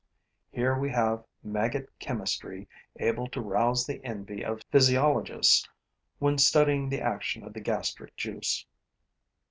Here 0.49 0.75
we 0.75 0.89
have 0.93 1.23
maggot 1.43 1.87
chemistry 1.99 2.67
able 2.95 3.27
to 3.27 3.39
rouse 3.39 3.85
the 3.85 4.03
envy 4.03 4.43
of 4.43 4.63
physiologists 4.71 5.69
when 6.17 6.39
studying 6.39 6.89
the 6.89 7.01
action 7.01 7.43
of 7.43 7.53
the 7.53 7.61
gastric 7.61 8.15
juice. 8.17 8.65